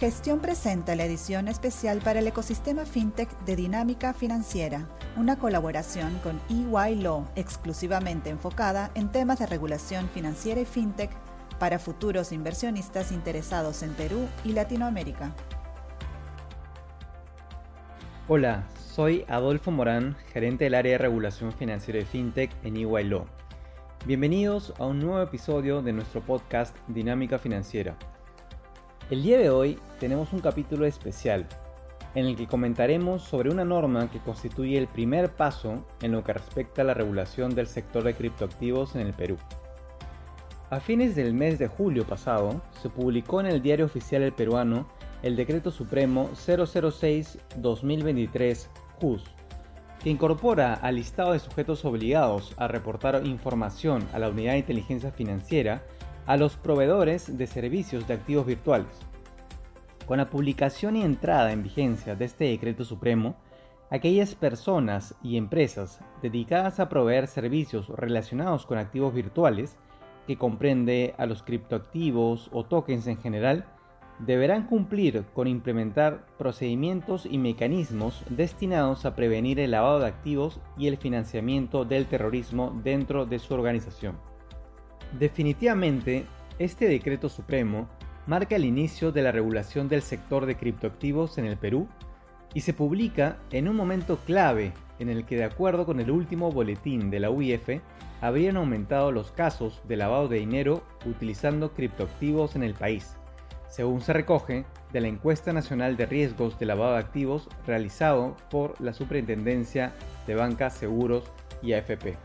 [0.00, 4.88] Gestión presenta la edición especial para el ecosistema FinTech de Dinámica Financiera,
[5.18, 11.10] una colaboración con EY Law exclusivamente enfocada en temas de regulación financiera y FinTech
[11.58, 15.34] para futuros inversionistas interesados en Perú y Latinoamérica.
[18.26, 23.26] Hola, soy Adolfo Morán, gerente del área de regulación financiera y FinTech en EY Law.
[24.06, 27.98] Bienvenidos a un nuevo episodio de nuestro podcast Dinámica Financiera
[29.10, 31.44] el día de hoy tenemos un capítulo especial
[32.14, 36.32] en el que comentaremos sobre una norma que constituye el primer paso en lo que
[36.32, 39.36] respecta a la regulación del sector de criptoactivos en el Perú.
[40.70, 44.86] A fines del mes de julio pasado, se publicó en el Diario Oficial El Peruano
[45.24, 48.68] el Decreto Supremo 006-2023
[49.00, 49.24] JUS,
[50.02, 55.10] que incorpora al listado de sujetos obligados a reportar información a la Unidad de Inteligencia
[55.10, 55.82] Financiera
[56.26, 58.90] a los proveedores de servicios de activos virtuales.
[60.06, 63.36] Con la publicación y entrada en vigencia de este decreto supremo,
[63.90, 69.76] aquellas personas y empresas dedicadas a proveer servicios relacionados con activos virtuales,
[70.26, 73.66] que comprende a los criptoactivos o tokens en general,
[74.20, 80.88] deberán cumplir con implementar procedimientos y mecanismos destinados a prevenir el lavado de activos y
[80.88, 84.29] el financiamiento del terrorismo dentro de su organización.
[85.18, 86.24] Definitivamente,
[86.58, 87.88] este decreto supremo
[88.26, 91.88] marca el inicio de la regulación del sector de criptoactivos en el Perú
[92.54, 96.52] y se publica en un momento clave en el que de acuerdo con el último
[96.52, 97.80] boletín de la UIF
[98.20, 103.16] habrían aumentado los casos de lavado de dinero utilizando criptoactivos en el país,
[103.68, 108.78] según se recoge de la encuesta nacional de riesgos de lavado de activos realizado por
[108.80, 109.92] la Superintendencia
[110.26, 111.24] de Bancas, Seguros
[111.62, 112.16] y AFP.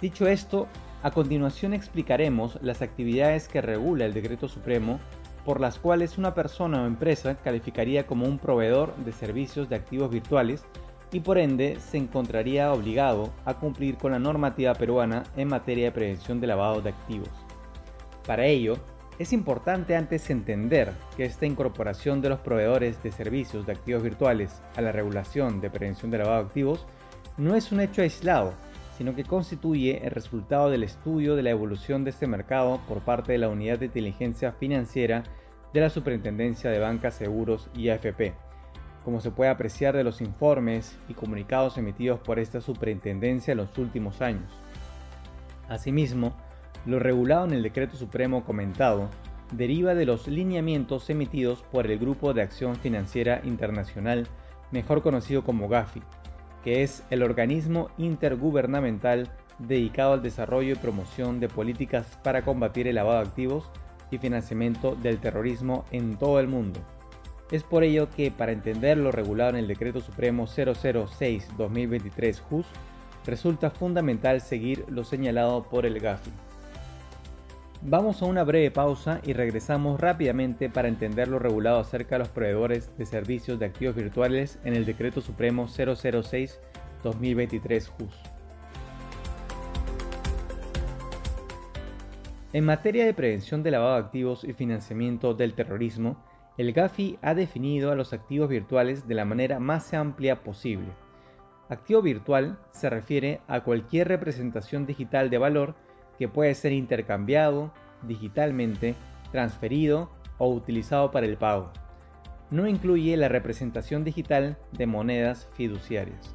[0.00, 0.68] Dicho esto,
[1.04, 4.98] a continuación explicaremos las actividades que regula el Decreto Supremo
[5.44, 10.10] por las cuales una persona o empresa calificaría como un proveedor de servicios de activos
[10.10, 10.64] virtuales
[11.12, 15.92] y por ende se encontraría obligado a cumplir con la normativa peruana en materia de
[15.92, 17.28] prevención de lavado de activos.
[18.26, 18.78] Para ello,
[19.18, 24.62] es importante antes entender que esta incorporación de los proveedores de servicios de activos virtuales
[24.74, 26.86] a la regulación de prevención de lavado de activos
[27.36, 28.54] no es un hecho aislado,
[28.96, 33.32] sino que constituye el resultado del estudio de la evolución de este mercado por parte
[33.32, 35.24] de la Unidad de Inteligencia Financiera
[35.72, 38.34] de la Superintendencia de Bancas, Seguros y AFP,
[39.04, 43.76] como se puede apreciar de los informes y comunicados emitidos por esta superintendencia en los
[43.78, 44.52] últimos años.
[45.68, 46.36] Asimismo,
[46.86, 49.08] lo regulado en el decreto supremo comentado
[49.52, 54.28] deriva de los lineamientos emitidos por el Grupo de Acción Financiera Internacional,
[54.70, 56.02] mejor conocido como GAFI,
[56.64, 62.96] que es el organismo intergubernamental dedicado al desarrollo y promoción de políticas para combatir el
[62.96, 63.70] lavado de activos
[64.10, 66.80] y financiamiento del terrorismo en todo el mundo.
[67.50, 72.66] Es por ello que, para entender lo regulado en el Decreto Supremo 006-2023 JUS,
[73.26, 76.30] resulta fundamental seguir lo señalado por el GAFI.
[77.86, 82.30] Vamos a una breve pausa y regresamos rápidamente para entender lo regulado acerca de los
[82.30, 88.18] proveedores de servicios de activos virtuales en el Decreto Supremo 006-2023 JUS.
[92.54, 96.24] En materia de prevención de lavado de activos y financiamiento del terrorismo,
[96.56, 100.88] el GAFI ha definido a los activos virtuales de la manera más amplia posible.
[101.68, 105.74] Activo virtual se refiere a cualquier representación digital de valor
[106.18, 108.94] que puede ser intercambiado digitalmente,
[109.32, 111.72] transferido o utilizado para el pago.
[112.50, 116.34] No incluye la representación digital de monedas fiduciarias.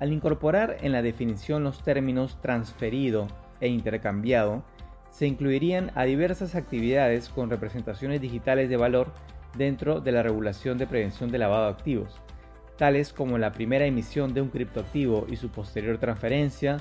[0.00, 3.26] Al incorporar en la definición los términos transferido
[3.60, 4.62] e intercambiado,
[5.10, 9.12] se incluirían a diversas actividades con representaciones digitales de valor
[9.56, 12.20] dentro de la regulación de prevención de lavado de activos,
[12.76, 16.76] tales como la primera emisión de un criptoactivo y su posterior transferencia,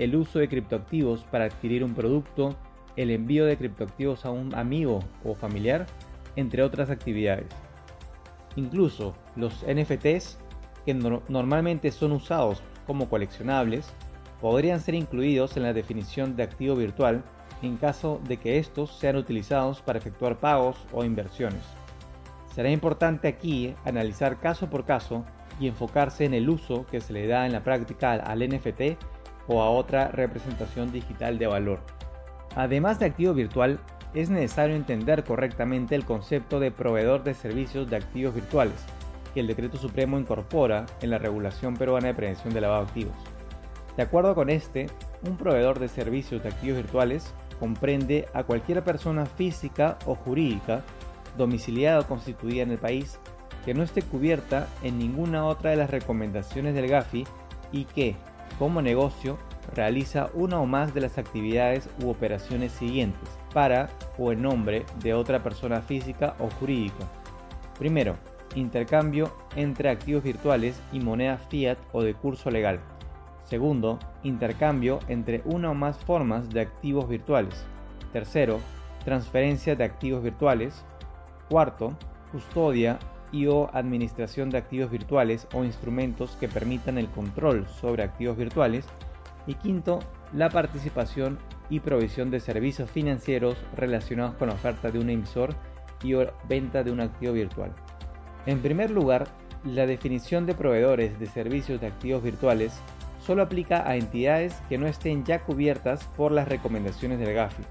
[0.00, 2.56] el uso de criptoactivos para adquirir un producto,
[2.96, 5.84] el envío de criptoactivos a un amigo o familiar,
[6.36, 7.48] entre otras actividades.
[8.56, 10.38] Incluso los NFTs,
[10.86, 13.92] que normalmente son usados como coleccionables,
[14.40, 17.22] podrían ser incluidos en la definición de activo virtual
[17.60, 21.62] en caso de que estos sean utilizados para efectuar pagos o inversiones.
[22.54, 25.26] Será importante aquí analizar caso por caso
[25.60, 28.96] y enfocarse en el uso que se le da en la práctica al NFT
[29.50, 31.80] o a otra representación digital de valor.
[32.54, 33.80] Además de activo virtual,
[34.14, 38.84] es necesario entender correctamente el concepto de proveedor de servicios de activos virtuales,
[39.34, 43.16] que el Decreto Supremo incorpora en la regulación peruana de prevención de lavado de activos.
[43.96, 44.86] De acuerdo con este,
[45.28, 50.82] un proveedor de servicios de activos virtuales comprende a cualquier persona física o jurídica
[51.36, 53.18] domiciliada o constituida en el país,
[53.64, 57.26] que no esté cubierta en ninguna otra de las recomendaciones del GAFI
[57.72, 58.16] y que,
[58.58, 59.38] como negocio,
[59.74, 63.88] realiza una o más de las actividades u operaciones siguientes para
[64.18, 67.06] o en nombre de otra persona física o jurídica.
[67.78, 68.16] Primero,
[68.54, 72.80] intercambio entre activos virtuales y moneda fiat o de curso legal.
[73.44, 77.66] Segundo, intercambio entre una o más formas de activos virtuales.
[78.12, 78.60] Tercero,
[79.04, 80.84] transferencia de activos virtuales.
[81.48, 81.96] Cuarto,
[82.30, 82.98] custodia
[83.32, 88.86] y o administración de activos virtuales o instrumentos que permitan el control sobre activos virtuales.
[89.46, 90.00] Y quinto,
[90.32, 91.38] la participación
[91.68, 95.54] y provisión de servicios financieros relacionados con la oferta de un emisor
[96.02, 97.72] y o venta de un activo virtual.
[98.46, 99.28] En primer lugar,
[99.64, 102.80] la definición de proveedores de servicios de activos virtuales
[103.20, 107.62] solo aplica a entidades que no estén ya cubiertas por las recomendaciones del GAFI.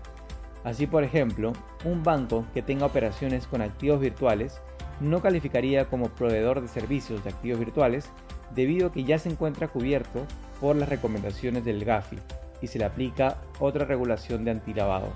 [0.64, 1.54] Así, por ejemplo,
[1.86, 4.62] un banco que tenga operaciones con activos virtuales
[5.00, 8.10] no calificaría como proveedor de servicios de activos virtuales
[8.54, 10.26] debido a que ya se encuentra cubierto
[10.60, 12.18] por las recomendaciones del GAFI
[12.62, 15.08] y se le aplica otra regulación de antilavado.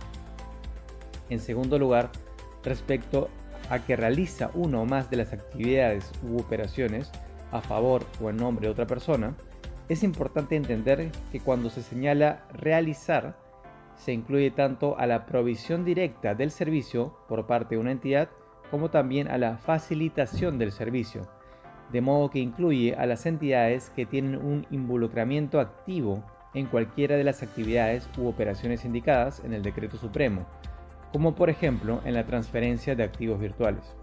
[1.29, 2.11] En segundo lugar,
[2.63, 3.29] respecto
[3.69, 7.11] a que realiza una o más de las actividades u operaciones
[7.51, 9.35] a favor o en nombre de otra persona,
[9.89, 13.35] es importante entender que cuando se señala realizar,
[13.95, 18.29] se incluye tanto a la provisión directa del servicio por parte de una entidad
[18.73, 21.27] como también a la facilitación del servicio,
[21.91, 26.23] de modo que incluye a las entidades que tienen un involucramiento activo
[26.55, 30.47] en cualquiera de las actividades u operaciones indicadas en el decreto supremo,
[31.11, 33.95] como por ejemplo en la transferencia de activos virtuales.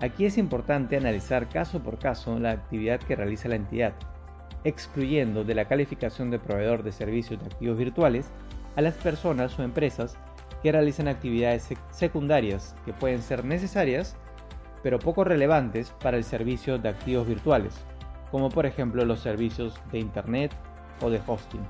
[0.00, 3.92] Aquí es importante analizar caso por caso la actividad que realiza la entidad,
[4.64, 8.28] excluyendo de la calificación de proveedor de servicios de activos virtuales
[8.74, 10.18] a las personas o empresas
[10.62, 14.16] que realizan actividades secundarias que pueden ser necesarias
[14.82, 17.74] pero poco relevantes para el servicio de activos virtuales,
[18.30, 20.52] como por ejemplo los servicios de Internet
[21.02, 21.60] o de hosting.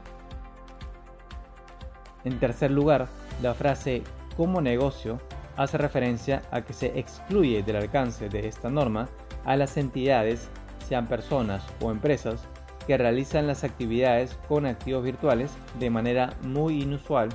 [2.24, 3.08] En tercer lugar,
[3.42, 4.02] la frase
[4.36, 5.18] como negocio
[5.56, 9.08] hace referencia a que se excluye del alcance de esta norma
[9.44, 10.48] a las entidades,
[10.86, 12.46] sean personas o empresas,
[12.86, 17.28] que realizan las actividades con activos virtuales de manera muy inusual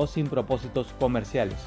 [0.00, 1.58] o sin propósitos comerciales,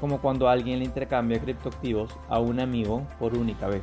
[0.00, 3.82] como cuando alguien le intercambia criptoactivos a un amigo por única vez.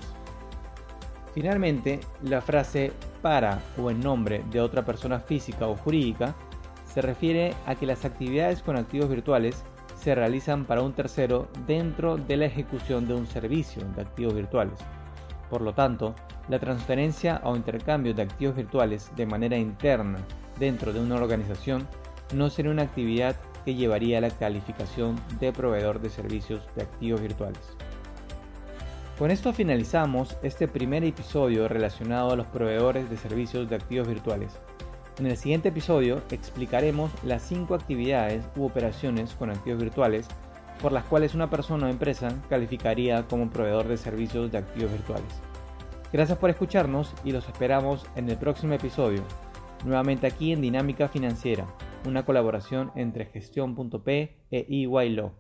[1.36, 6.34] Finalmente, la frase para o en nombre de otra persona física o jurídica
[6.92, 9.64] se refiere a que las actividades con activos virtuales
[9.96, 14.80] se realizan para un tercero dentro de la ejecución de un servicio de activos virtuales.
[15.48, 16.16] Por lo tanto,
[16.50, 20.18] la transferencia o intercambio de activos virtuales de manera interna
[20.60, 21.88] dentro de una organización
[22.34, 27.22] no sería una actividad que llevaría a la calificación de proveedor de servicios de activos
[27.22, 27.62] virtuales.
[29.18, 34.52] Con esto finalizamos este primer episodio relacionado a los proveedores de servicios de activos virtuales.
[35.20, 40.28] En el siguiente episodio explicaremos las 5 actividades u operaciones con activos virtuales
[40.82, 45.42] por las cuales una persona o empresa calificaría como proveedor de servicios de activos virtuales.
[46.12, 49.22] Gracias por escucharnos y los esperamos en el próximo episodio,
[49.86, 51.66] nuevamente aquí en Dinámica Financiera,
[52.06, 54.66] una colaboración entre gestión.p e
[55.10, 55.32] Law.